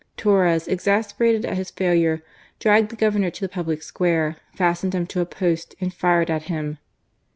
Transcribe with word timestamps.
Torres, 0.17 0.67
exasperated 0.67 1.45
at 1.45 1.57
his 1.57 1.69
failure, 1.69 2.23
dragged 2.57 2.89
the 2.89 2.95
Governor 2.95 3.29
to 3.29 3.41
the 3.41 3.47
public 3.47 3.83
square, 3.83 4.35
fastened 4.55 4.95
him 4.95 5.05
to 5.05 5.21
a 5.21 5.27
post, 5.27 5.75
and 5.79 5.93
fired 5.93 6.31
at 6.31 6.45
him. 6.49 6.79